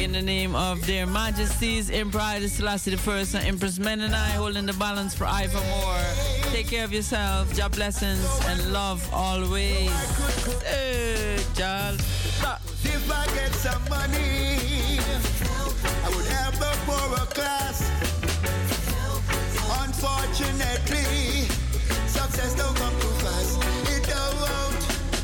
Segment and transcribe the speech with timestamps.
[0.00, 5.14] in the name of their majesties, Emperor Selassie I and Empress Menenai, holding the balance
[5.14, 5.26] for
[5.68, 6.52] more.
[6.52, 9.90] Take care of yourself, job blessings, and love always.
[10.64, 12.00] Eh, hey, child.
[12.82, 15.00] If I get some money,
[16.04, 17.82] I would help the poorer class.
[19.84, 21.46] Unfortunately,
[22.06, 23.58] success don't come too fast.
[23.92, 24.80] It don't.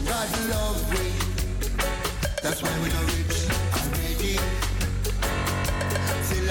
[0.07, 0.79] God love.
[2.43, 3.26] That's why we don't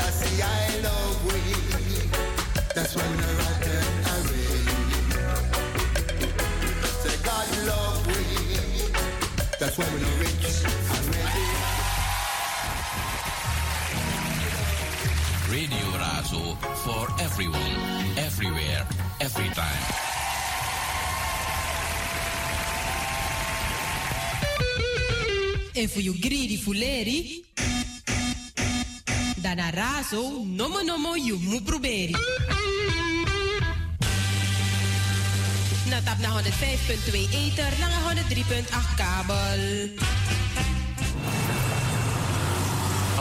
[0.05, 1.39] I see I love we.
[2.75, 4.63] That's why we don't rotten already.
[7.01, 8.21] Say God love we.
[9.59, 10.45] That's why we don't rich
[10.93, 11.47] already.
[15.55, 16.43] Radio Razo
[16.83, 17.75] for everyone,
[18.17, 18.85] everywhere,
[19.19, 19.83] every time.
[25.73, 27.44] En voor you greedy fuleri,
[29.45, 32.17] dan a razo, nomo nomo you mu proberi.
[35.85, 38.65] Na tap na 105.2 ether, na 103.8
[38.97, 39.61] kabel.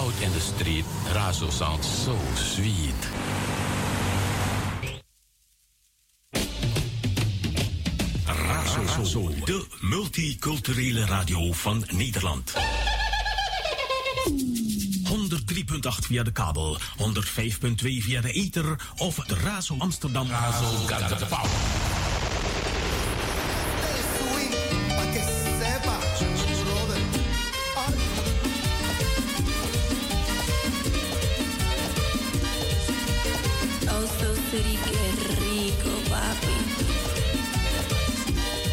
[0.00, 3.00] Out in the street, Razo sounds so sweet.
[8.24, 12.52] Razo, de multiculturele radio van Nederland.
[15.44, 20.26] 103.8 via de kabel, 105.2 via de ether of de Razo Amsterdam.
[20.28, 20.86] Razo
[21.18, 21.50] the power.
[33.90, 34.06] Oh,
[34.50, 35.04] city, qué
[35.40, 36.56] rico, papi.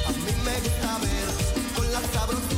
[0.08, 1.28] A mí me gusta ver
[1.75, 2.50] con la sabrosura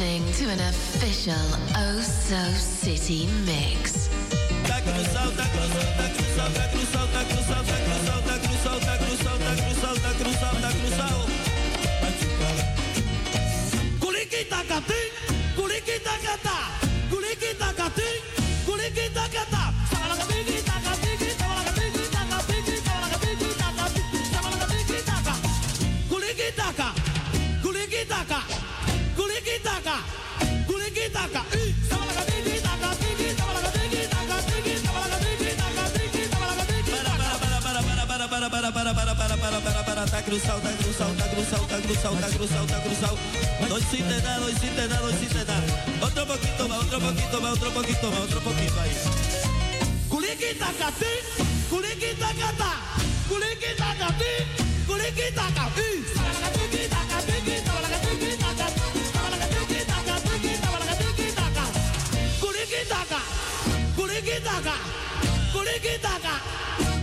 [0.00, 1.34] listening to an official
[1.76, 4.08] Oh So City mix.
[4.66, 4.80] Tá
[40.30, 43.18] cruzado, tá cruzado, tá cruzado, tá cruzado, tá cruzado, tá cruzado.
[43.68, 45.64] No hiciste nada, no hiciste nada, no hiciste nada.
[46.00, 48.94] Outro poquito más, otro poquito más, otro poquito más, otro poquito ahí.
[50.08, 51.12] Culiquita catí,
[51.68, 52.72] culiquita catá,
[53.28, 54.32] culiquita catí,
[54.86, 55.90] culiquita catí.
[56.40, 57.36] Culiquita catí,
[63.96, 64.78] culiquita catí,
[65.52, 66.52] culiquita catí,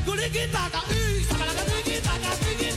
[0.06, 1.02] culiquita catí,
[1.36, 2.77] culiquita catí,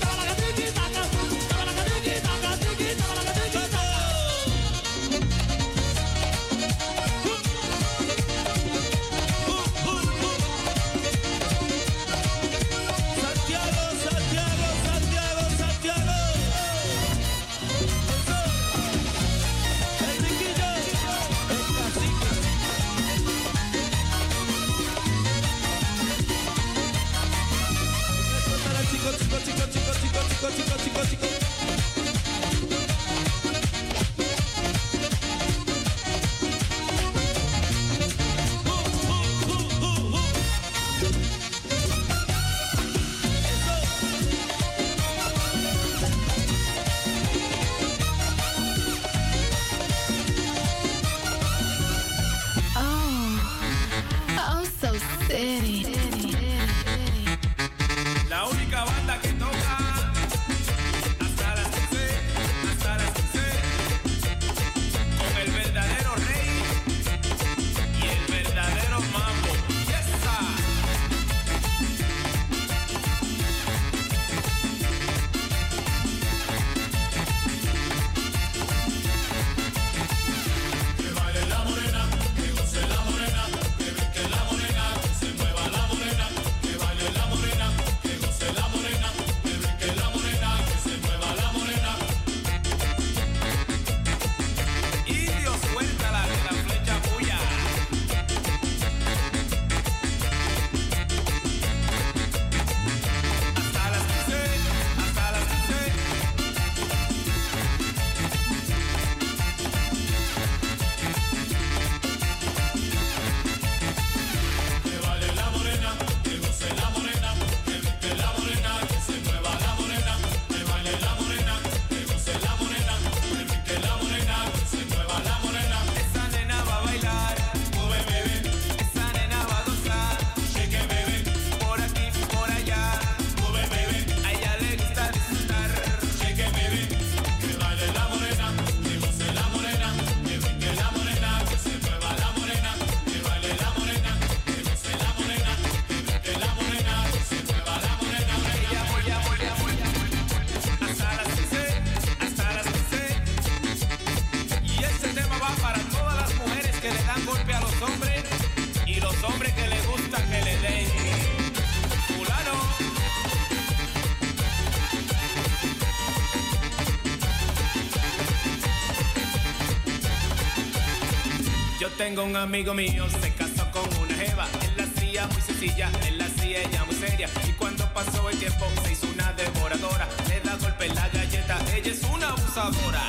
[172.10, 174.44] tengo un amigo mío, se casó con una jeva.
[174.62, 177.28] Él la hacía muy sencilla, él la hacía ella muy seria.
[177.48, 180.08] Y cuando pasó el tiempo, se hizo una devoradora.
[180.28, 183.02] Le da golpe en la galleta, ella es una abusadora.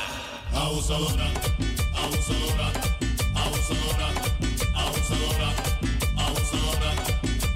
[0.54, 1.26] Abusadora,
[1.96, 2.66] abusadora,
[3.34, 4.06] abusadora,
[4.84, 5.48] abusadora,
[6.16, 6.92] abusadora,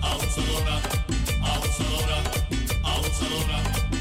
[0.02, 0.80] abusadora,
[1.42, 2.18] abusadora,
[2.82, 3.95] abusadora.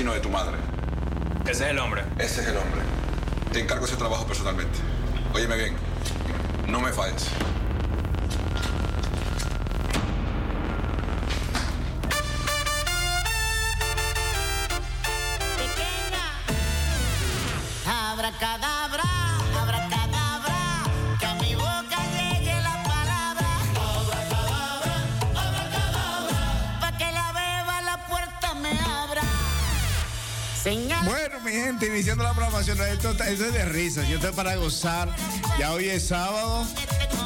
[0.00, 0.59] Asesino de tu madre.
[32.80, 35.14] Programación, esto, es de risa, esto es para gozar.
[35.58, 36.66] Ya hoy es sábado.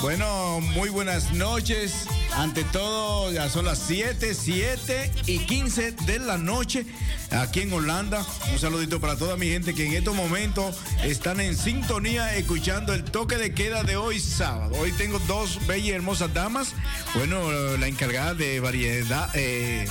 [0.00, 2.06] Bueno, muy buenas noches.
[2.36, 6.84] Ante todo, ya son las 7, 7 y 15 de la noche
[7.30, 8.24] aquí en Holanda.
[8.52, 13.04] Un saludito para toda mi gente que en estos momentos están en sintonía escuchando el
[13.04, 14.74] toque de queda de hoy sábado.
[14.78, 16.74] Hoy tengo dos bellas y hermosas damas.
[17.14, 19.86] Bueno, la encargada de variedad, eh,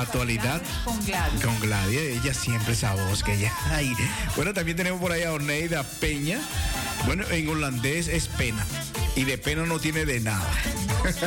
[0.00, 0.62] actualidad.
[0.84, 1.44] Con Gladys.
[1.44, 3.52] Con Gladys, ella siempre esa voz que ella.
[3.70, 3.92] ay.
[4.36, 6.40] Bueno, también tenemos por ahí a Oneida Peña.
[7.06, 8.64] Bueno, en holandés es pena.
[9.16, 10.48] Y de pena no tiene de nada.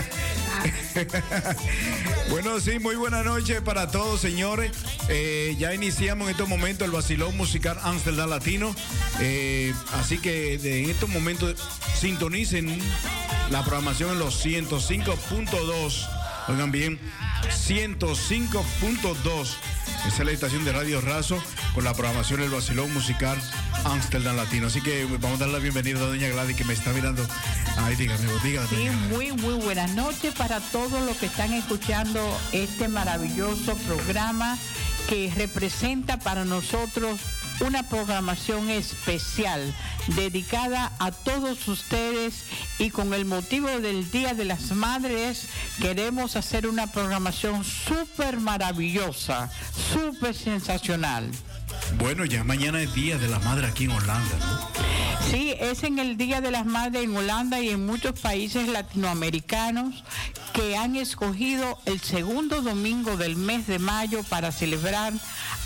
[2.29, 4.71] bueno, sí, muy buena noche para todos, señores.
[5.09, 8.75] Eh, ya iniciamos en estos momentos el vacilón musical Amsterdam Latino.
[9.19, 11.55] Eh, así que de- en estos momentos
[11.99, 12.79] sintonicen
[13.51, 16.09] la programación en los 105.2.
[16.47, 16.99] Oigan bien,
[17.49, 19.55] 105.2.
[20.07, 21.41] Esa es la estación de Radio Razo
[21.73, 23.37] con la programación del vacilón musical
[23.85, 24.67] Amsterdam Latino.
[24.67, 27.25] Así que vamos a dar la bienvenida a doña Gladys que me está mirando.
[27.77, 28.67] Ay, dígame, dígame.
[28.67, 34.57] Sí, muy, muy buenas noches para todos los que están escuchando este maravilloso programa
[35.09, 37.19] que representa para nosotros
[37.61, 39.73] una programación especial
[40.07, 42.45] dedicada a todos ustedes
[42.79, 45.47] y con el motivo del Día de las Madres
[45.79, 49.49] queremos hacer una programación súper maravillosa,
[49.93, 51.29] súper sensacional.
[51.97, 54.69] Bueno, ya mañana es Día de la Madre aquí en Holanda, ¿no?
[55.31, 60.03] Sí, es en el Día de las Madres en Holanda y en muchos países latinoamericanos
[60.53, 65.13] que han escogido el segundo domingo del mes de mayo para celebrar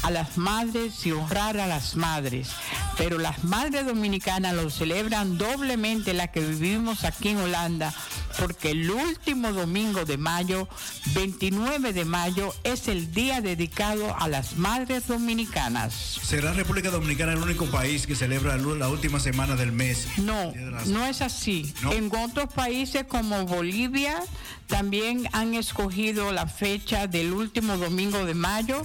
[0.03, 2.49] a las madres y honrar a las madres.
[2.97, 7.93] Pero las madres dominicanas lo celebran doblemente la que vivimos aquí en Holanda,
[8.37, 10.67] porque el último domingo de mayo,
[11.13, 15.93] 29 de mayo, es el día dedicado a las madres dominicanas.
[15.93, 20.07] ¿Será República Dominicana el único país que celebra la última semana del mes?
[20.17, 20.53] No,
[20.87, 21.73] no es así.
[21.91, 24.19] En otros países como Bolivia
[24.67, 28.83] también han escogido la fecha del último domingo de mayo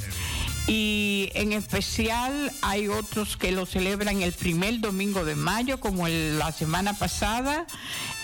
[0.67, 6.39] y en especial hay otros que lo celebran el primer domingo de mayo, como el-
[6.39, 7.67] la semana pasada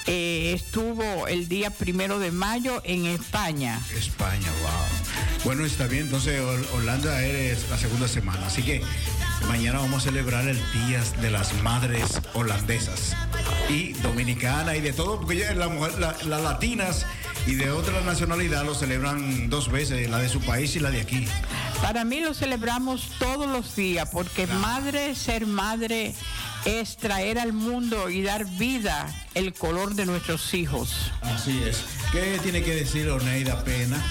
[0.07, 3.79] eh, estuvo el día primero de mayo en España.
[3.95, 5.43] España, wow.
[5.45, 8.83] Bueno, está bien, entonces Hol- Holanda es la segunda semana, así que
[9.47, 13.15] mañana vamos a celebrar el Día de las Madres Holandesas
[13.69, 17.05] y Dominicanas y de todo, porque ya la la- las latinas
[17.47, 21.01] y de otra nacionalidad lo celebran dos veces, la de su país y la de
[21.01, 21.27] aquí.
[21.83, 26.15] Para mí lo celebramos todos los días porque madre, ser madre
[26.65, 31.11] es traer al mundo y dar vida el color de nuestros hijos.
[31.23, 31.85] Así es.
[32.13, 34.03] ¿Qué tiene que decir Oneida Pena?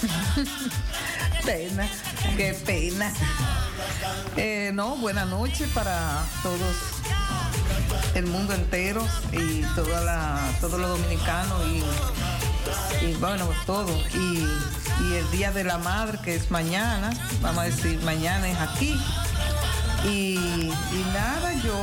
[1.44, 1.88] Pena,
[2.36, 3.12] qué pena.
[4.36, 6.76] Eh, no, buena noche para todos,
[8.14, 11.82] el mundo entero y toda la, todos los dominicanos y,
[13.00, 13.90] y bueno, todo.
[14.14, 14.46] Y,
[15.04, 19.00] y el Día de la Madre, que es mañana, vamos a decir, mañana es aquí.
[20.04, 21.76] Y, y nada, yo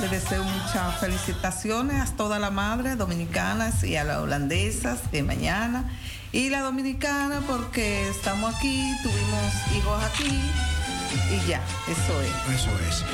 [0.00, 5.90] le deseo muchas felicitaciones a toda la madre dominicanas y a las holandesas de mañana.
[6.32, 10.40] Y la dominicana porque estamos aquí, tuvimos hijos aquí
[11.30, 12.60] y ya, eso es.
[12.60, 13.04] Eso es.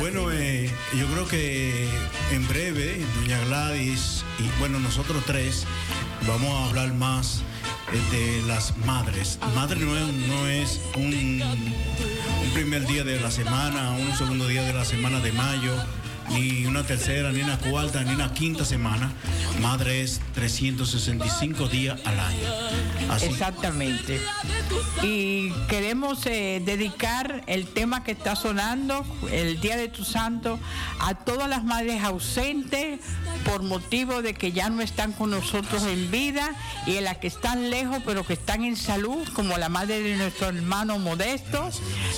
[0.00, 1.88] Bueno, eh, yo creo que
[2.32, 5.64] en breve, doña Gladys y bueno, nosotros tres
[6.26, 7.42] vamos a hablar más
[7.92, 9.38] eh, de las madres.
[9.54, 14.62] Madre no es, no es un, un primer día de la semana, un segundo día
[14.62, 15.72] de la semana de mayo,
[16.30, 19.12] ni una tercera, ni una cuarta, ni una quinta semana.
[19.60, 22.48] Madre es 365 días al año.
[23.22, 24.20] Exactamente.
[25.02, 30.58] Y queremos eh, dedicar el tema que está sonando, el Día de tu Santo,
[31.00, 33.00] a todas las madres ausentes
[33.44, 36.54] por motivo de que ya no están con nosotros en vida
[36.86, 40.16] y a las que están lejos pero que están en salud, como la madre de
[40.16, 41.70] nuestro hermano Modesto.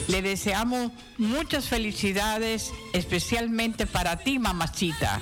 [0.08, 5.20] Le deseamos muchas felicidades, especialmente para ti, mamacita.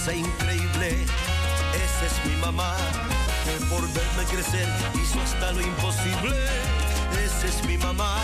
[0.00, 1.04] Fuerza increíble,
[1.74, 2.74] esa es mi mamá,
[3.44, 6.36] que por verme crecer hizo hasta lo imposible.
[7.24, 8.16] Esa es mi mamá,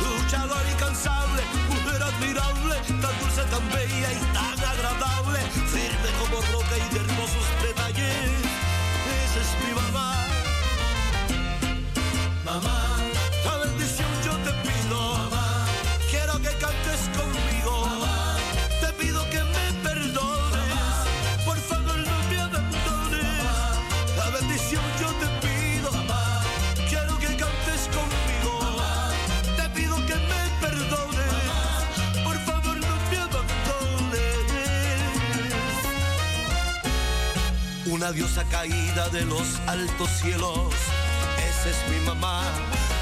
[0.00, 4.49] luchadora incansable, mujer admirable, tan dulce, tan bella y tan
[38.00, 40.72] una diosa caída de los altos cielos.
[41.36, 42.44] Esa es mi mamá,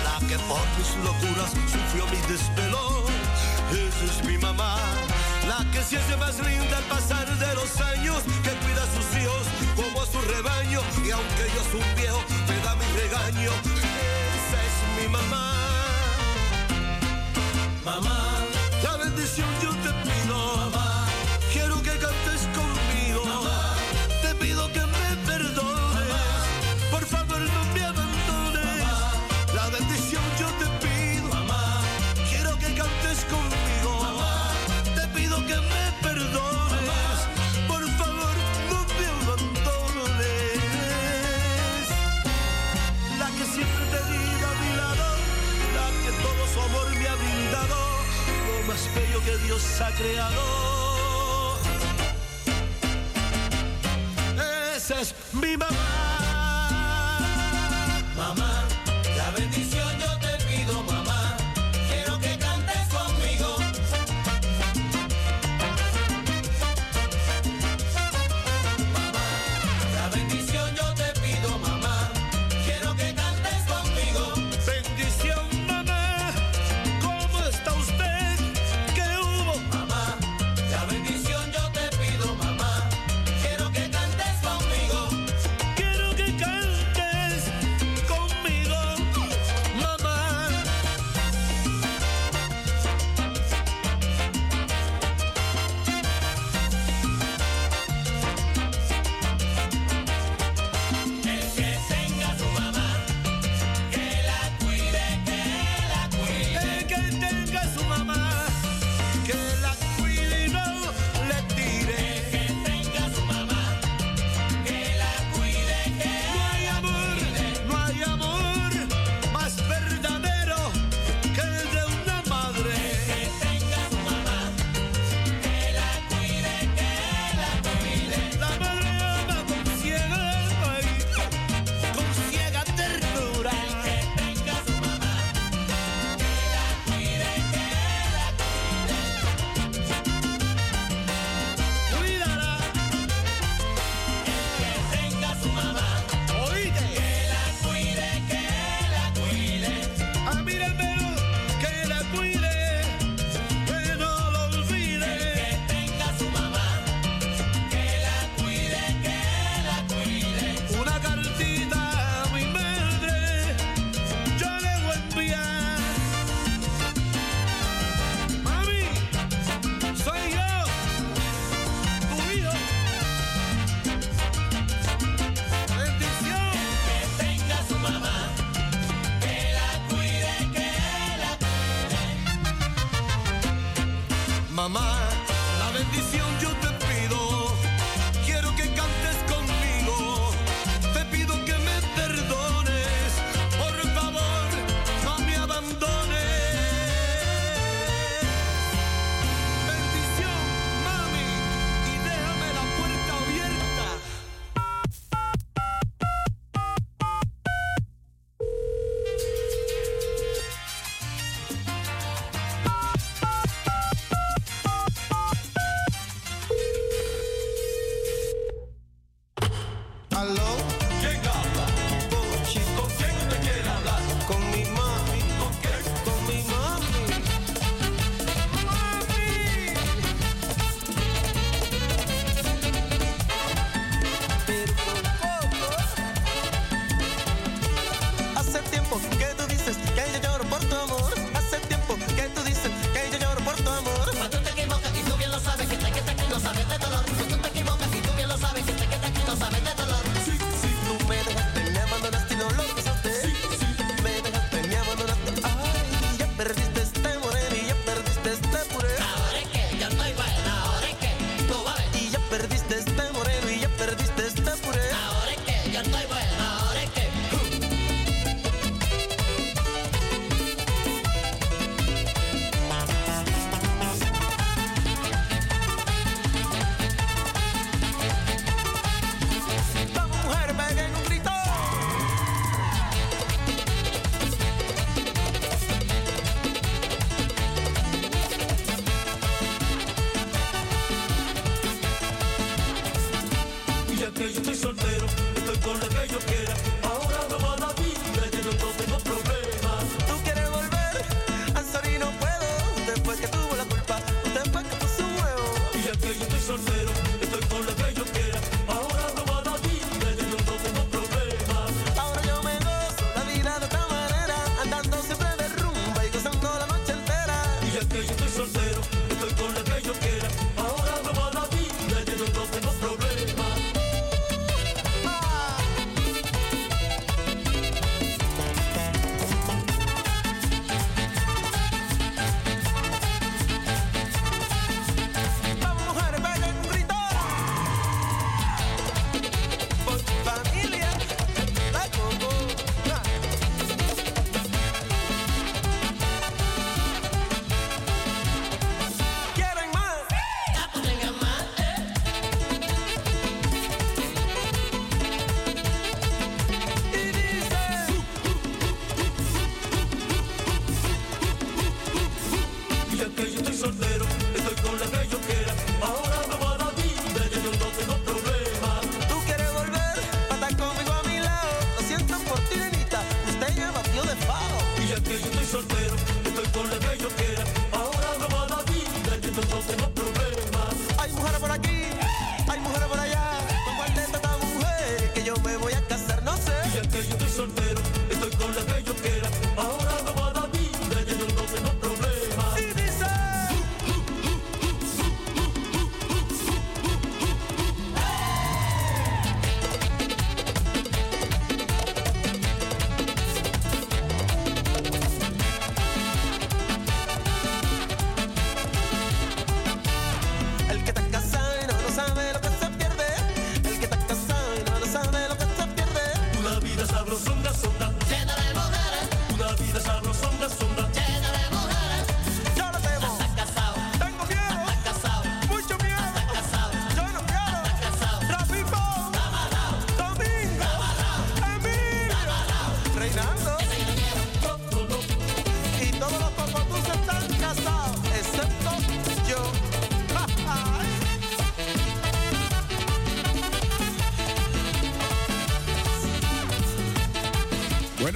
[0.02, 3.04] la que por mis locuras sufrió mi desvelo.
[3.70, 4.76] Esa es mi mamá,
[5.46, 9.22] la que se hace más linda al pasar de los años, que cuida a sus
[9.22, 9.44] hijos
[9.76, 10.80] como a su rebaño.
[11.06, 13.52] Y aunque yo soy viejo, me da mi regaño.
[14.34, 15.52] Esa es mi mamá.
[17.84, 18.18] Mamá,
[18.82, 20.17] la bendición yo te pido.
[48.94, 51.56] bello que Dios ha creado.
[54.76, 56.07] Esa es mi mamá.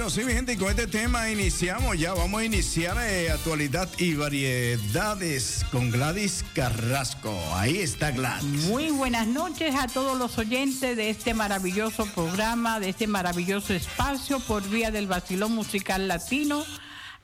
[0.03, 2.13] Bueno, sí, mi gente, y con este tema iniciamos ya.
[2.13, 7.33] Vamos a iniciar eh, actualidad y variedades con Gladys Carrasco.
[7.55, 8.65] Ahí está Gladys.
[8.65, 14.41] Muy buenas noches a todos los oyentes de este maravilloso programa, de este maravilloso espacio
[14.41, 16.65] por vía del Basilón Musical Latino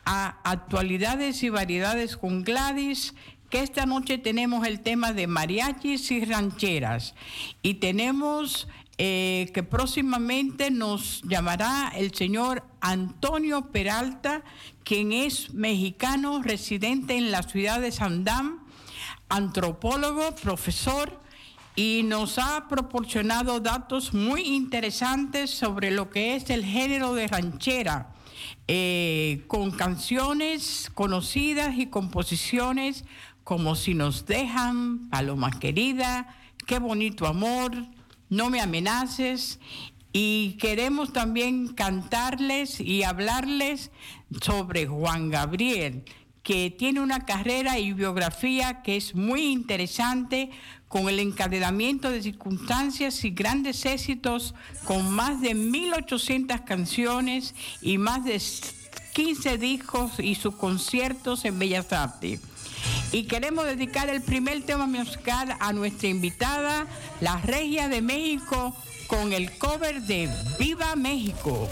[0.06, 3.14] a actualidades y variedades con Gladys
[3.50, 7.14] que esta noche tenemos el tema de mariachis y rancheras
[7.62, 8.70] y tenemos
[9.02, 14.44] eh, que próximamente nos llamará el señor Antonio Peralta,
[14.84, 18.60] quien es mexicano residente en la ciudad de Sandam,
[19.30, 21.18] antropólogo, profesor
[21.78, 28.12] y nos ha proporcionado datos muy interesantes sobre lo que es el género de ranchera,
[28.68, 33.06] eh, con canciones conocidas y composiciones
[33.46, 36.36] como Si nos dejan, Paloma querida,
[36.70, 37.72] Qué bonito amor,
[38.30, 39.60] No me amenaces.
[40.12, 43.92] Y queremos también cantarles y hablarles
[44.42, 46.04] sobre Juan Gabriel,
[46.42, 50.50] que tiene una carrera y biografía que es muy interesante
[50.88, 58.26] con el encadenamiento de circunstancias y grandes éxitos, con más de 1.800 canciones y más
[58.26, 58.42] de
[59.14, 62.42] 15 discos y sus conciertos en Bellas Artes.
[63.12, 66.86] Y queremos dedicar el primer tema musical a nuestra invitada,
[67.22, 68.76] la Regia de México,
[69.08, 71.68] con el cover de Viva México.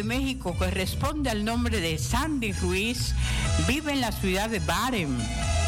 [0.00, 3.14] De México, que responde al nombre de Sandy Ruiz,
[3.68, 5.14] vive en la ciudad de Barem.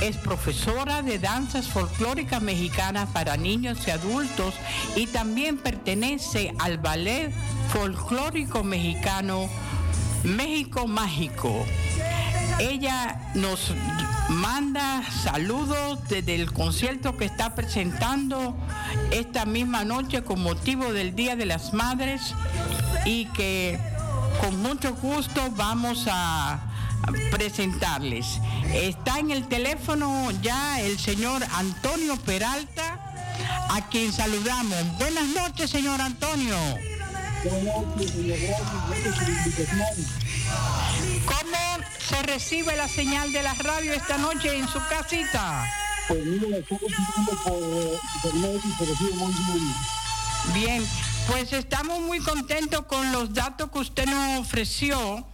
[0.00, 4.54] Es profesora de danzas folclóricas mexicanas para niños y adultos
[4.96, 7.30] y también pertenece al ballet
[7.74, 9.50] folclórico mexicano
[10.24, 11.66] México Mágico.
[12.58, 13.74] Ella nos
[14.30, 18.56] manda saludos desde el concierto que está presentando
[19.10, 22.34] esta misma noche con motivo del Día de las Madres
[23.04, 23.91] y que
[24.40, 26.60] con mucho gusto vamos a
[27.30, 28.40] presentarles.
[28.72, 32.98] Está en el teléfono ya el señor Antonio Peralta,
[33.70, 34.98] a quien saludamos.
[34.98, 36.56] Buenas noches, señor Antonio.
[41.24, 45.66] ¿Cómo se recibe la señal de la radio esta noche en su casita?
[46.08, 46.82] Pues mira, estamos
[47.44, 47.62] por
[48.16, 49.74] internet y se recibe muy bien.
[50.54, 50.84] Bien,
[51.28, 55.26] pues estamos muy contentos con los datos que usted nos ofreció.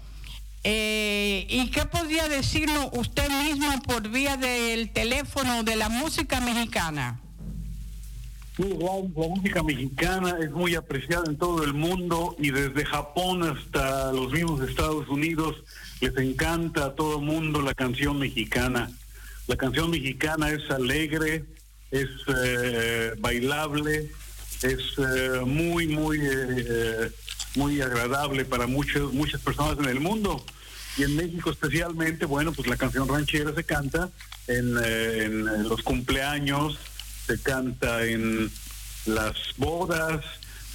[0.64, 7.20] Eh, ¿Y qué podría decirnos usted mismo por vía del teléfono de la música mexicana?
[8.56, 13.44] Sí, la, la música mexicana es muy apreciada en todo el mundo y desde Japón
[13.44, 15.56] hasta los mismos Estados Unidos
[16.00, 18.90] les encanta a todo el mundo la canción mexicana.
[19.46, 21.44] La canción mexicana es alegre,
[21.90, 22.08] es
[22.44, 24.10] eh, bailable,
[24.62, 27.10] es eh, muy, muy, eh,
[27.54, 30.44] muy agradable para muchos, muchas personas en el mundo.
[30.96, 34.10] Y en México especialmente, bueno, pues la canción ranchera se canta
[34.48, 36.78] en, eh, en los cumpleaños,
[37.26, 38.50] se canta en
[39.06, 40.24] las bodas,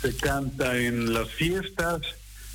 [0.01, 2.01] se canta en las fiestas,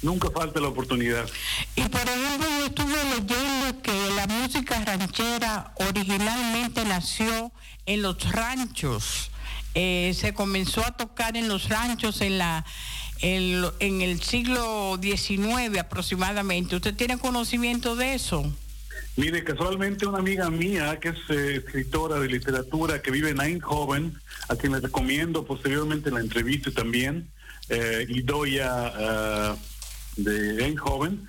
[0.02, 1.28] nunca falta la oportunidad.
[1.76, 7.52] Y por ejemplo, yo estuve leyendo que la música ranchera originalmente nació
[7.86, 9.30] en los ranchos.
[9.80, 12.64] Eh, se comenzó a tocar en los ranchos en la
[13.20, 16.74] en, en el siglo XIX aproximadamente.
[16.74, 18.52] ¿Usted tiene conocimiento de eso?
[19.16, 24.18] Mire, casualmente una amiga mía que es eh, escritora de literatura que vive en Eindhoven,
[24.48, 27.28] a quien le recomiendo posteriormente la entrevista también,
[27.68, 29.54] eh, Idoia eh,
[30.16, 31.28] de Eindhoven,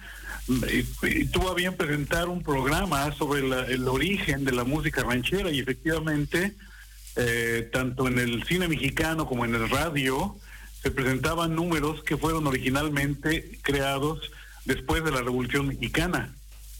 [1.32, 5.60] tuvo a bien presentar un programa sobre la- el origen de la música ranchera y
[5.60, 6.56] efectivamente,
[7.20, 10.36] eh, tanto en el cine mexicano como en el radio,
[10.82, 14.32] se presentaban números que fueron originalmente creados
[14.66, 16.34] después de la Revolución Mexicana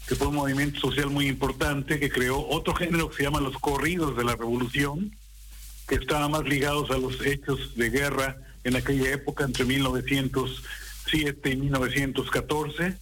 [0.10, 3.56] que fue un movimiento social muy importante que creó otro género que se llama los
[3.60, 5.16] corridos de la revolución,
[5.88, 11.56] que estaban más ligados a los hechos de guerra en aquella época, entre 1907 y
[11.58, 12.98] 1914.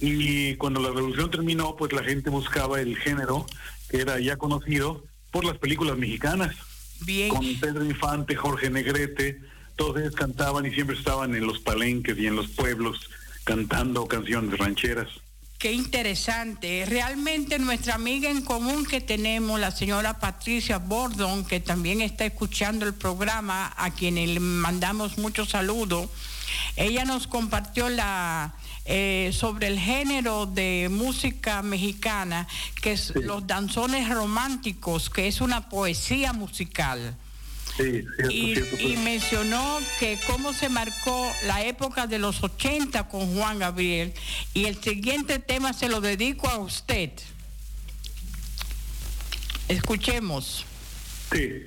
[0.00, 3.44] Y cuando la revolución terminó, pues la gente buscaba el género
[3.90, 6.56] que era ya conocido por las películas mexicanas.
[7.00, 7.28] Bien.
[7.28, 9.40] Con Pedro Infante, Jorge Negrete,
[9.76, 13.10] todos ellos cantaban y siempre estaban en los palenques y en los pueblos
[13.44, 15.08] cantando canciones rancheras.
[15.58, 16.84] Qué interesante.
[16.86, 22.84] Realmente nuestra amiga en común que tenemos, la señora Patricia Bordon, que también está escuchando
[22.84, 26.10] el programa, a quien le mandamos muchos saludos,
[26.76, 28.54] ella nos compartió la
[28.86, 32.46] eh, sobre el género de música mexicana,
[32.80, 37.16] que es los danzones románticos, que es una poesía musical.
[37.76, 38.76] Sí, cierto, Y, cierto.
[38.80, 44.14] y mencionó que cómo se marcó la época de los 80 con Juan Gabriel.
[44.54, 47.10] Y el siguiente tema se lo dedico a usted.
[49.68, 50.64] Escuchemos.
[51.32, 51.66] Sí.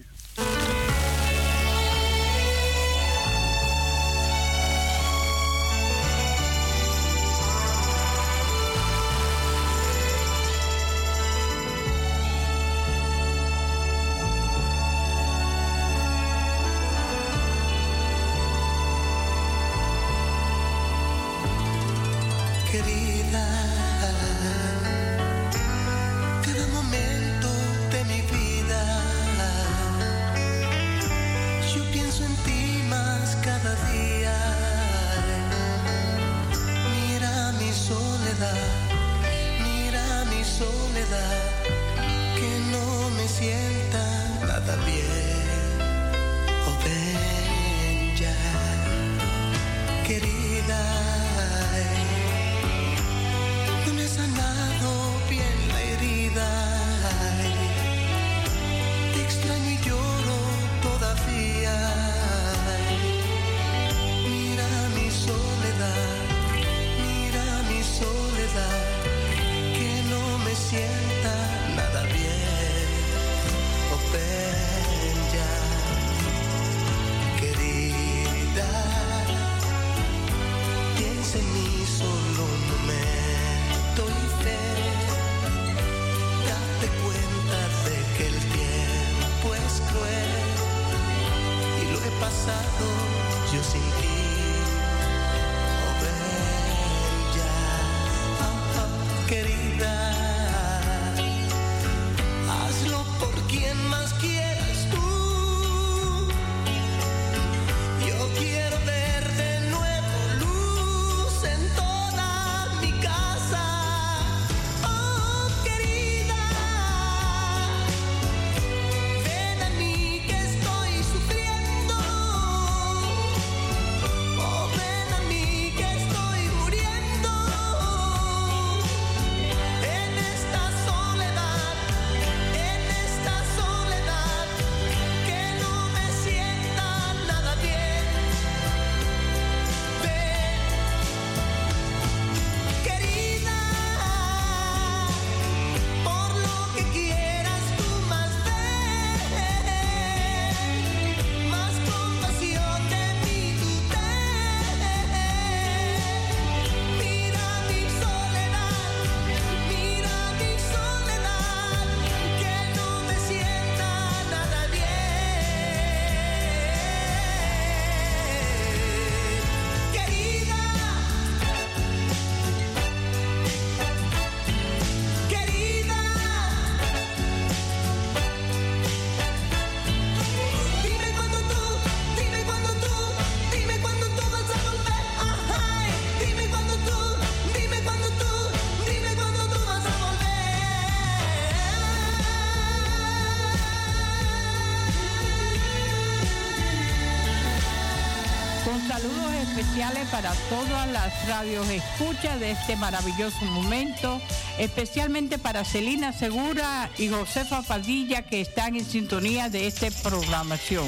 [200.50, 204.20] Todas las radios escuchas de este maravilloso momento,
[204.58, 210.88] especialmente para Celina Segura y Josefa Padilla que están en sintonía de esta programación.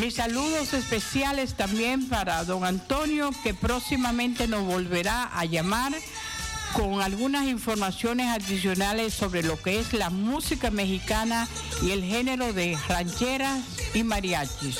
[0.00, 5.92] Mis saludos especiales también para don Antonio que próximamente nos volverá a llamar
[6.74, 11.48] con algunas informaciones adicionales sobre lo que es la música mexicana
[11.82, 13.60] y el género de rancheras
[13.94, 14.78] y mariachis.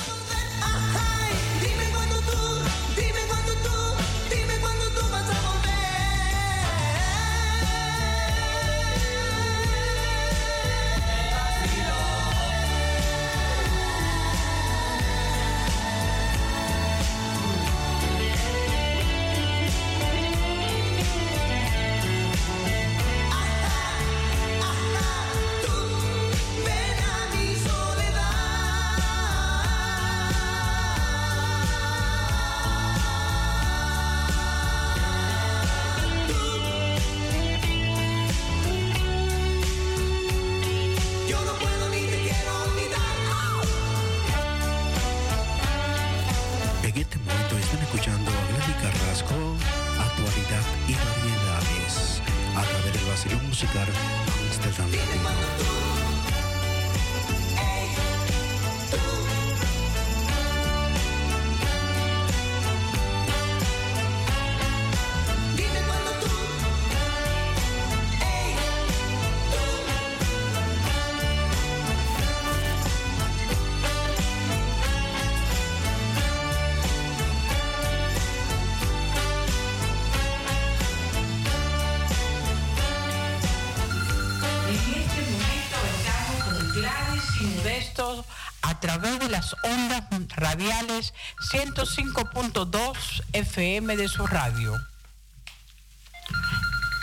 [89.28, 90.04] Las ondas
[90.36, 91.14] radiales
[91.52, 94.74] 105.2 FM de su radio.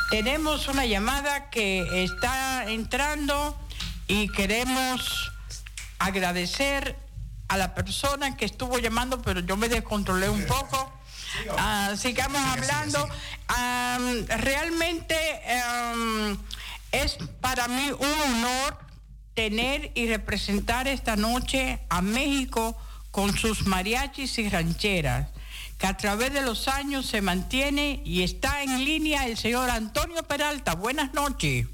[0.09, 3.57] Tenemos una llamada que está entrando
[4.07, 5.31] y queremos
[5.99, 6.97] agradecer
[7.47, 10.91] a la persona que estuvo llamando, pero yo me descontrolé un poco.
[11.57, 13.07] Ah, sigamos hablando.
[13.47, 15.15] Am, realmente
[15.61, 16.37] am,
[16.91, 18.77] es para mí un honor
[19.33, 22.77] tener y representar esta noche a México
[23.11, 25.27] con sus mariachis y rancheras,
[25.77, 30.23] que a través de los años se mantiene y está en línea el señor Antonio
[30.23, 30.75] Peralta.
[30.75, 31.67] Buenas noches.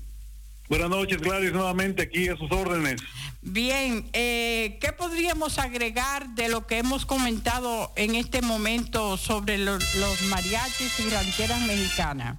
[0.70, 3.00] Buenas noches, Gladys, nuevamente aquí a sus órdenes.
[3.42, 9.78] Bien, eh, ¿qué podríamos agregar de lo que hemos comentado en este momento sobre lo-
[9.78, 12.38] los mariachis y rancheras mexicanas?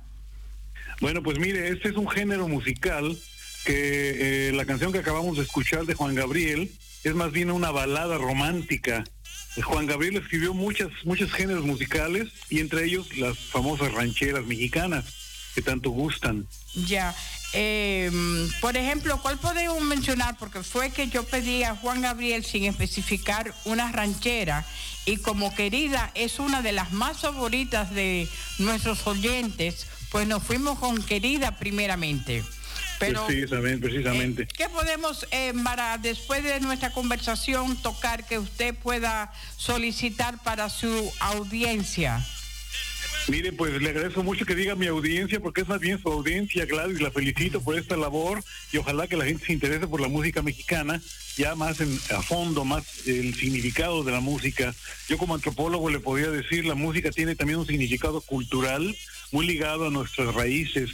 [1.00, 3.16] Bueno, pues mire, este es un género musical
[3.64, 6.70] que eh, la canción que acabamos de escuchar de Juan Gabriel
[7.04, 9.04] es más bien una balada romántica.
[9.62, 15.04] Juan Gabriel escribió muchas, muchos géneros musicales y entre ellos las famosas rancheras mexicanas.
[15.54, 16.46] que tanto gustan.
[16.86, 17.12] Ya.
[17.52, 18.12] Eh,
[18.60, 20.36] por ejemplo, ¿cuál podemos mencionar?
[20.38, 24.64] Porque fue que yo pedí a Juan Gabriel sin especificar una ranchera
[25.06, 28.28] y como querida es una de las más favoritas de
[28.58, 32.44] nuestros oyentes, pues nos fuimos con querida primeramente.
[32.98, 34.46] Pero, precisamente, precisamente.
[34.46, 41.12] ¿qué podemos, eh, para después de nuestra conversación, tocar que usted pueda solicitar para su
[41.20, 42.26] audiencia?
[43.28, 46.64] Mire, pues le agradezco mucho que diga mi audiencia, porque es más bien su audiencia,
[46.64, 48.42] Gladys, la felicito por esta labor
[48.72, 51.02] y ojalá que la gente se interese por la música mexicana,
[51.36, 54.74] ya más en, a fondo, más el significado de la música.
[55.10, 58.96] Yo como antropólogo le podría decir, la música tiene también un significado cultural
[59.30, 60.90] muy ligado a nuestras raíces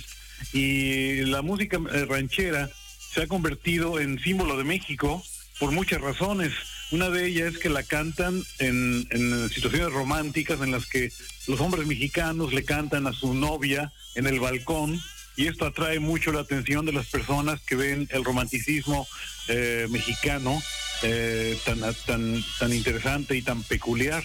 [0.52, 2.70] y la música eh, ranchera
[3.12, 5.22] se ha convertido en símbolo de México
[5.58, 6.52] por muchas razones.
[6.90, 11.10] Una de ellas es que la cantan en, en situaciones románticas en las que
[11.46, 15.00] los hombres mexicanos le cantan a su novia en el balcón
[15.36, 19.06] y esto atrae mucho la atención de las personas que ven el romanticismo
[19.48, 20.62] eh, mexicano
[21.02, 24.24] eh, tan, tan, tan interesante y tan peculiar.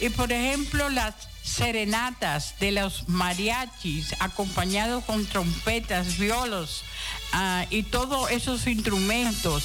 [0.00, 1.14] Y por ejemplo, las
[1.44, 6.84] serenatas de los mariachis, acompañados con trompetas, violos
[7.32, 9.62] ah, y todos esos instrumentos,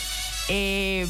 [0.49, 1.07] eh,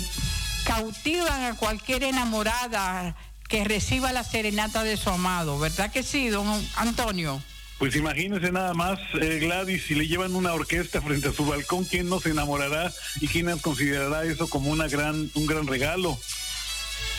[0.65, 3.15] cautivan a cualquier enamorada
[3.47, 6.45] que reciba la serenata de su amado, ¿verdad que sí, don
[6.75, 7.41] Antonio?
[7.79, 11.85] Pues imagínese nada más, eh, Gladys, si le llevan una orquesta frente a su balcón,
[11.85, 12.91] ¿quién no se enamorará
[13.21, 16.19] y quién considerará eso como una gran, un gran regalo?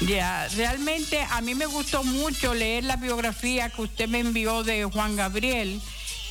[0.00, 4.84] Ya, realmente a mí me gustó mucho leer la biografía que usted me envió de
[4.84, 5.80] Juan Gabriel,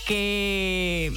[0.08, 1.14] que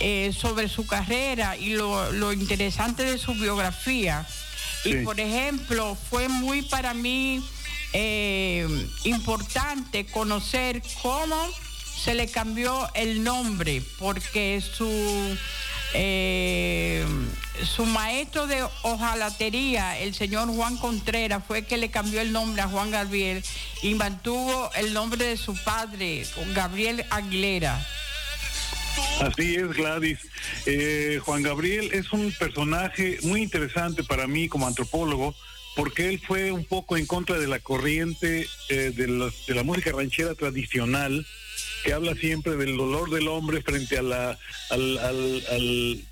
[0.00, 4.26] eh, sobre su carrera y lo, lo interesante de su biografía.
[4.84, 7.42] Y por ejemplo, fue muy para mí
[7.92, 8.66] eh,
[9.04, 11.36] importante conocer cómo
[11.96, 15.38] se le cambió el nombre, porque su
[15.94, 17.06] eh,
[17.62, 22.68] su maestro de hojalatería, el señor Juan Contreras, fue que le cambió el nombre a
[22.68, 23.42] Juan Gabriel
[23.82, 27.86] y mantuvo el nombre de su padre, Gabriel Aguilera.
[29.20, 30.18] Así es, Gladys.
[30.66, 35.34] Eh, Juan Gabriel es un personaje muy interesante para mí como antropólogo,
[35.76, 39.08] porque él fue un poco en contra de la corriente eh, de,
[39.54, 41.26] la música ranchera tradicional,
[41.84, 44.38] que habla siempre del dolor del hombre frente a, la,
[44.70, 46.04] al- al- al-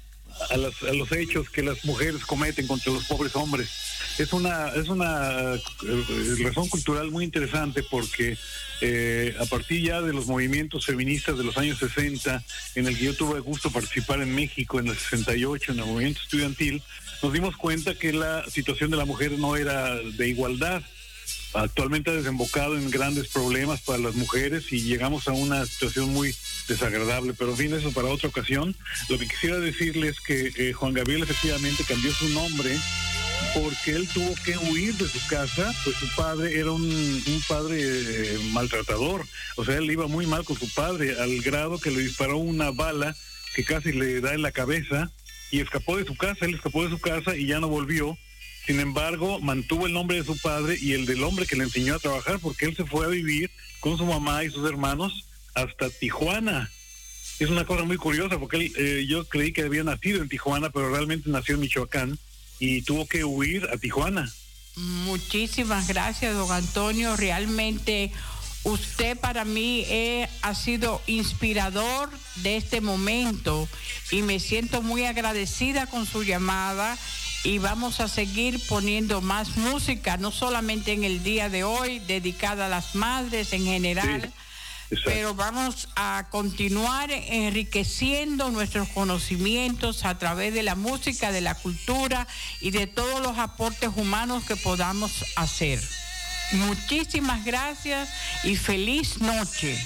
[0.51, 3.69] a, las- a los hechos que las mujeres cometen contra los pobres hombres.
[4.19, 8.37] Es una, es una eh, razón cultural muy interesante porque
[8.81, 12.43] eh, a partir ya de los movimientos feministas de los años 60,
[12.75, 15.87] en el que yo tuve el gusto participar en México en el 68, en el
[15.87, 16.83] movimiento estudiantil,
[17.23, 20.83] nos dimos cuenta que la situación de la mujer no era de igualdad.
[21.55, 26.35] Actualmente ha desembocado en grandes problemas para las mujeres y llegamos a una situación muy
[26.69, 28.75] desagradable, pero en fin, eso para otra ocasión.
[29.09, 32.79] Lo que quisiera decirles es que eh, Juan Gabriel efectivamente cambió su nombre
[33.55, 37.81] porque él tuvo que huir de su casa, pues su padre era un, un padre
[37.81, 42.03] eh, maltratador, o sea, él iba muy mal con su padre, al grado que le
[42.03, 43.15] disparó una bala
[43.55, 45.11] que casi le da en la cabeza
[45.51, 48.17] y escapó de su casa, él escapó de su casa y ya no volvió.
[48.67, 51.97] Sin embargo, mantuvo el nombre de su padre y el del hombre que le enseñó
[51.97, 53.51] a trabajar, porque él se fue a vivir
[53.81, 56.71] con su mamá y sus hermanos hasta Tijuana.
[57.39, 60.71] Es una cosa muy curiosa, porque él, eh, yo creí que había nacido en Tijuana,
[60.71, 62.19] pero realmente nació en Michoacán
[62.59, 64.33] y tuvo que huir a Tijuana.
[64.77, 67.17] Muchísimas gracias, don Antonio.
[67.17, 68.13] Realmente
[68.65, 73.69] usted para mí eh, ha sido inspirador de este momento
[74.11, 76.97] y me siento muy agradecida con su llamada
[77.45, 82.67] y vamos a seguir poniendo más música, no solamente en el día de hoy, dedicada
[82.67, 84.33] a las madres en general.
[85.05, 92.27] Pero vamos a continuar enriqueciendo nuestros conocimientos a través de la música, de la cultura
[92.61, 95.81] y de todos los aportes humanos que podamos hacer.
[96.53, 98.11] Muchísimas gracias
[98.45, 99.83] y feliz noche.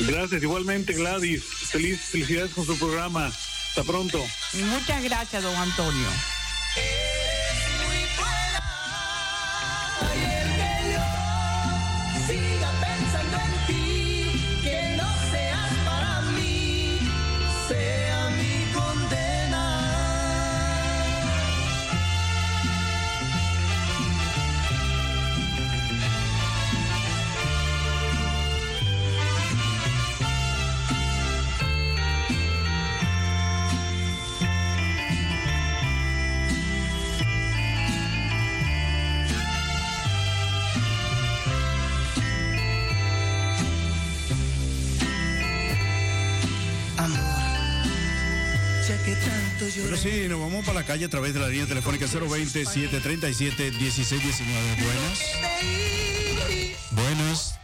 [0.00, 1.42] Gracias, igualmente Gladys.
[1.44, 3.26] Feliz, felicidades con su programa.
[3.26, 4.24] Hasta pronto.
[4.54, 6.08] Muchas gracias, don Antonio.
[50.60, 53.70] Vamos para la calle a través de la línea telefónica 020-737-1619.
[54.82, 55.18] Buenas.
[56.90, 57.54] Buenas.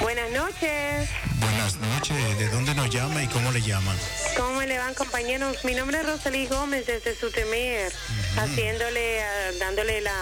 [0.00, 1.08] Buenas noches.
[1.38, 2.38] Buenas noches.
[2.38, 3.96] ¿De dónde nos llama y cómo le llaman?
[4.36, 5.64] ¿Cómo le van compañeros?
[5.64, 7.92] Mi nombre es Rosalí Gómez desde Sutemer,
[8.36, 10.16] haciéndole, ah, dándole la,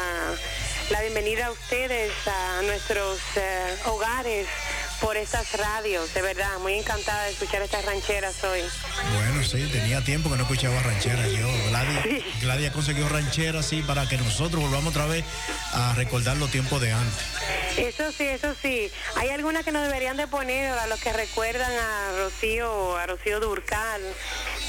[0.91, 4.47] la bienvenida a ustedes a nuestros eh, hogares
[5.03, 6.15] por estas radios.
[6.15, 8.61] De verdad, muy encantada de escuchar estas rancheras hoy.
[9.15, 11.49] Bueno, sí, tenía tiempo que no escuchaba ranchera yo.
[11.69, 15.25] Gladys, Gladys ha conseguido ranchera así para que nosotros volvamos otra vez
[15.73, 17.25] a recordar los tiempos de antes.
[17.77, 18.91] Eso sí, eso sí.
[19.17, 23.41] Hay algunas que nos deberían de poner a los que recuerdan a Rocío, a Rocío
[23.41, 24.01] Durcal,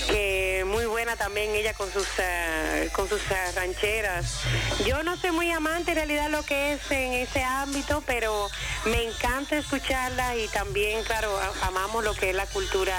[0.07, 4.41] que muy buena también ella con sus eh, con sus eh, rancheras.
[4.85, 8.49] Yo no soy muy amante en realidad lo que es en ese ámbito, pero
[8.85, 11.29] me encanta escucharla y también, claro,
[11.61, 12.95] amamos lo que es la cultura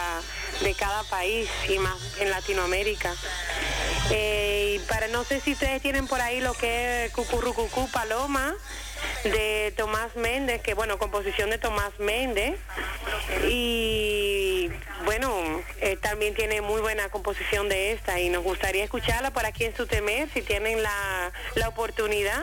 [0.61, 3.13] de cada país y más en Latinoamérica.
[4.11, 8.55] Eh, y para no sé si ustedes tienen por ahí lo que es Cucurrucucú Paloma
[9.25, 12.59] de Tomás Méndez, que bueno, composición de Tomás Méndez.
[13.49, 14.71] Y
[15.05, 19.65] bueno, eh, también tiene muy buena composición de esta y nos gustaría escucharla por aquí
[19.65, 22.43] en su temer, si tienen la, la oportunidad.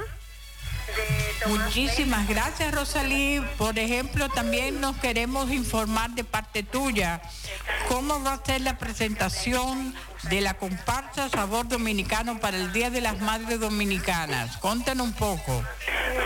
[1.48, 3.42] Muchísimas gracias, Rosalí.
[3.58, 7.22] Por ejemplo, también nos queremos informar de parte tuya
[7.88, 9.96] cómo va a ser la presentación
[10.30, 14.58] de la comparsa Sabor Dominicano para el Día de las Madres Dominicanas.
[14.58, 15.64] Conten un poco.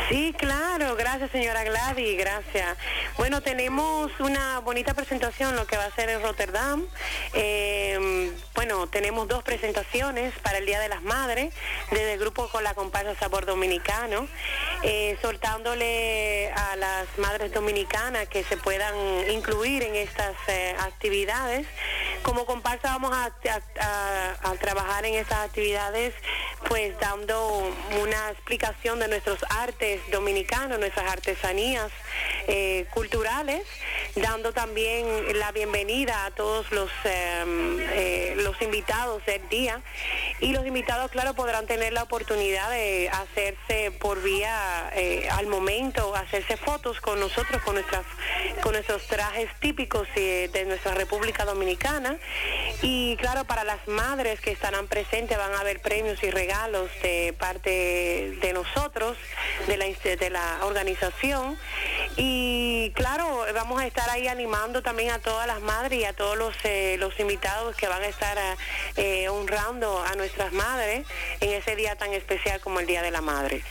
[0.10, 2.78] Sí, claro, gracias señora Gladys, gracias.
[3.18, 6.84] Bueno, tenemos una bonita presentación, lo que va a ser en Rotterdam.
[7.34, 11.54] Eh, bueno, tenemos dos presentaciones para el Día de las Madres,
[11.92, 14.28] desde el grupo con la comparsa Sabor Dominicano,
[14.84, 18.94] eh, soltándole a las madres dominicanas que se puedan
[19.32, 21.66] incluir en estas eh, actividades.
[22.22, 26.14] Como comparsa vamos a, a- a- trabajar en estas actividades
[26.70, 27.72] pues dando
[28.02, 31.92] una explicación de nuestros artes dominicanos, nuestras artesanías
[32.48, 33.62] eh, culturales,
[34.16, 39.82] dando también la bienvenida a todos los, em, eh, los invitados del día.
[40.40, 46.16] Y los invitados, claro, podrán tener la oportunidad de hacerse por vía eh, al momento,
[46.16, 48.06] hacerse fotos con nosotros, con, nuestras,
[48.64, 52.18] con nuestros trajes típicos de nuestra República Dominicana.
[52.82, 57.36] Y claro, para las madres que estarán presentes van a haber premios y regalos de
[57.38, 59.18] parte de nosotros,
[59.68, 61.58] de la, de la organización.
[62.16, 66.38] Y claro, vamos a estar ahí animando también a todas las madres y a todos
[66.38, 68.38] los, eh, los invitados que van a estar
[68.96, 71.06] eh, honrando a nuestras madres
[71.42, 73.62] en ese día tan especial como el Día de la Madre.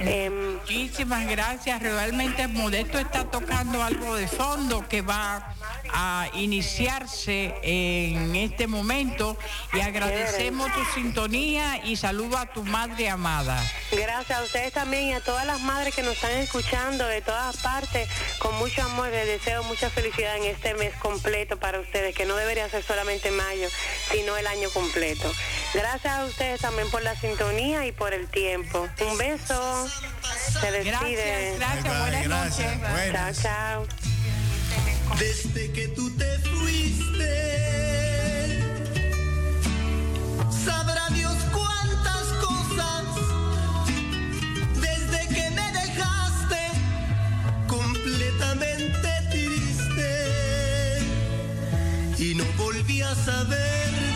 [0.00, 1.80] Em, Muchísimas gracias.
[1.82, 5.54] Realmente Modesto está tocando algo de fondo que va
[5.94, 9.36] a iniciarse en este momento
[9.72, 13.62] y agradecemos tu sintonía y saludo a tu madre amada.
[13.90, 17.56] Gracias a ustedes también y a todas las madres que nos están escuchando de todas
[17.58, 18.08] partes.
[18.38, 22.36] Con mucho amor les deseo mucha felicidad en este mes completo para ustedes, que no
[22.36, 23.68] debería ser solamente mayo,
[24.10, 25.32] sino el año completo.
[25.74, 28.88] Gracias a ustedes también por la sintonía y por el tiempo.
[29.00, 29.88] Un beso.
[30.60, 31.56] Se despide.
[31.58, 32.66] Gracias, gracias, buenas noches.
[33.12, 33.86] Chao, chao.
[35.18, 38.01] Desde que tú te fuiste,
[40.52, 43.04] sabrá Dios cuántas cosas.
[44.80, 46.60] Desde que me dejaste
[47.66, 50.98] completamente triste
[52.18, 54.11] y no volví a saber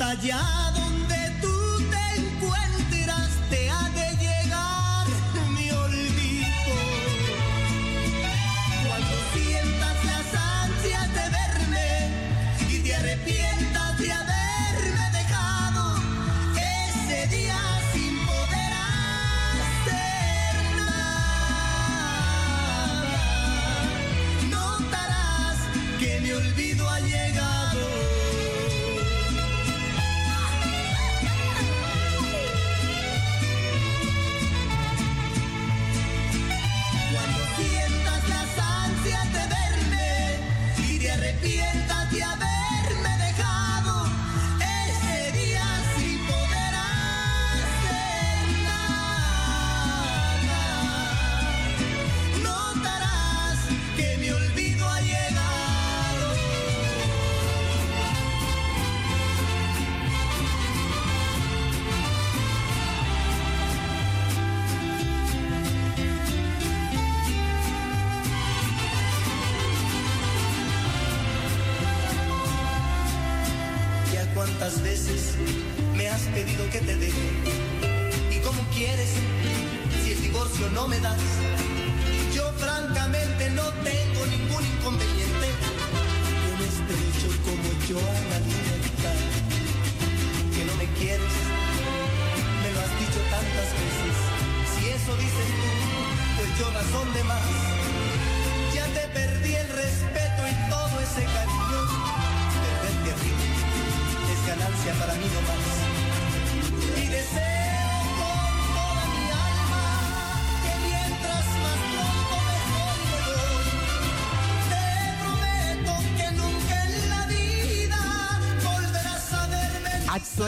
[0.00, 0.89] Pero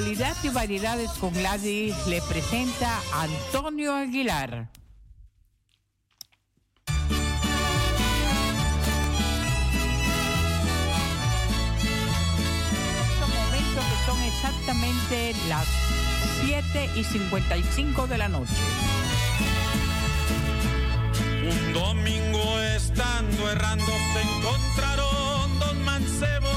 [0.03, 4.69] Actualidad y variedades con Gladys le presenta Antonio Aguilar.
[13.05, 15.69] estos momentos que son exactamente las
[16.47, 18.53] 7 y 55 de la noche.
[21.49, 26.52] Un domingo estando errando se encontraron dos mancebos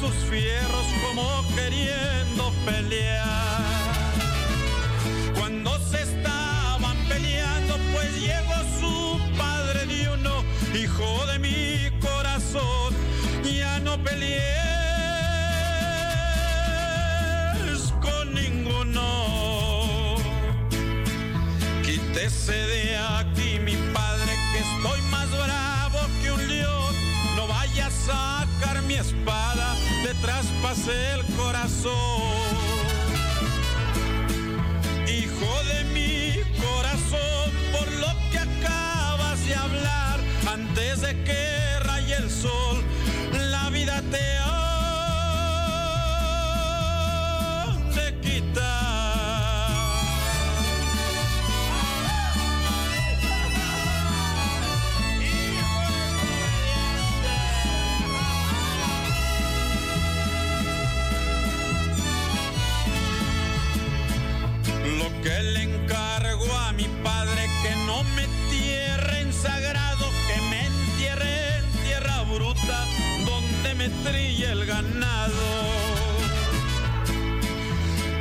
[0.00, 3.62] sus fierros como queriendo pelear.
[5.38, 10.44] Cuando se estaban peleando pues llegó su padre de uno,
[10.74, 12.94] hijo de mi corazón,
[13.44, 14.42] ya no pelees
[18.00, 20.16] con ninguno.
[21.82, 23.35] Quítese de aquí,
[30.86, 32.45] el corazón.
[73.86, 75.46] Me trille el ganado.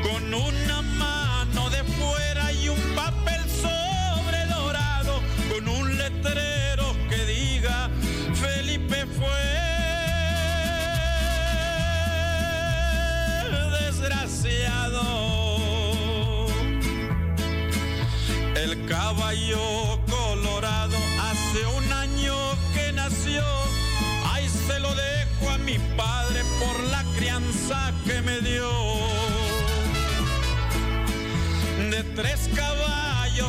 [0.04, 0.65] Con una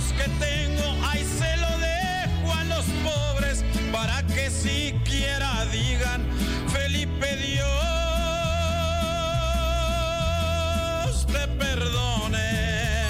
[0.05, 6.27] que tengo, ahí se lo dejo a los pobres para que siquiera digan
[6.69, 7.67] Felipe Dios
[11.27, 13.07] te perdone.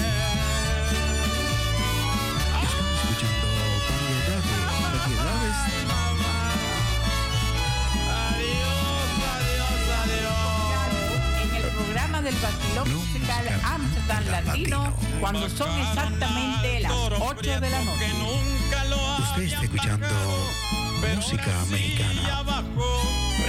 [11.43, 17.83] En el programa del Basilón Musical Amsterdam Latino, cuando son exactamente las 8 de la
[17.83, 18.11] noche.
[19.19, 20.07] Usted está escuchando
[21.15, 22.63] música mexicana.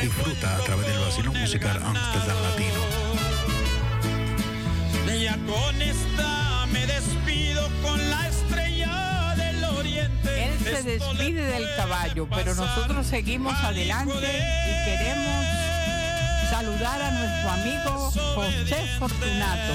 [0.01, 3.09] Disfruta a través del vacilo musical Amsterdam Latino.
[5.21, 10.45] Ya con esta me despido con la estrella del oriente.
[10.45, 15.45] Él se despide del caballo, pero nosotros seguimos adelante y queremos
[16.51, 19.75] saludar a nuestro amigo José Fortunato,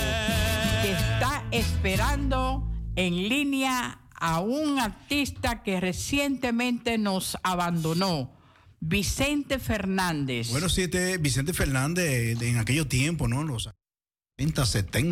[0.84, 8.36] que está esperando en línea a un artista que recientemente nos abandonó,
[8.82, 10.50] Vicente Fernández.
[10.52, 13.44] Bueno, sí, este Vicente Fernández de- en aquellos tiempos, ¿no?
[13.46, 13.70] Los
[14.38, 15.00] 60, 70.